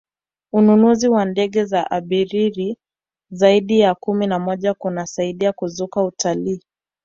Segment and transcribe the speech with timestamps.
[0.53, 2.77] ununuzi wa ndege za abiriri
[3.31, 6.61] zaidi ya kumi na moja kunasaidia kukuza utalii